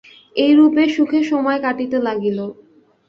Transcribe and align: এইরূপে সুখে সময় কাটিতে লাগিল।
এইরূপে 0.35 0.83
সুখে 0.89 1.19
সময় 1.23 1.59
কাটিতে 1.65 1.97
লাগিল। 2.07 2.39